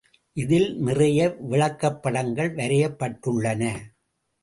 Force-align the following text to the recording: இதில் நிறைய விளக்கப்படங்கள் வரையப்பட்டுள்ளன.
இதில் 0.37 0.69
நிறைய 0.79 1.27
விளக்கப்படங்கள் 1.51 2.51
வரையப்பட்டுள்ளன. 2.55 3.63